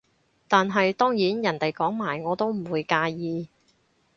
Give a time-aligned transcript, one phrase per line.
[0.47, 3.47] 但係當然人哋講埋我都唔會介意